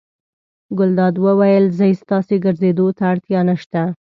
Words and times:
ګلداد 0.77 1.15
وویل: 1.25 1.65
ځئ 1.77 1.91
ستاسې 2.01 2.35
ګرځېدو 2.45 2.87
ته 2.97 3.03
اړتیا 3.11 3.41
نه 3.49 3.55
شته. 3.61 3.83